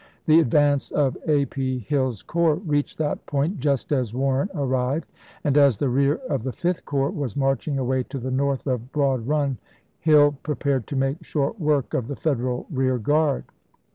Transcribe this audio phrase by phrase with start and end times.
[0.25, 1.45] The advance of A.
[1.45, 1.77] P.
[1.77, 5.11] Hill's corps reached that point just as Warren arrived,
[5.43, 8.91] and as the rear of the Fifth Corps was marching away to the north of
[8.91, 9.59] Broad Run,
[9.99, 13.43] Hill prepared to make short work of the Federal rear guard.